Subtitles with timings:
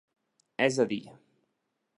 [0.67, 1.01] És a dir.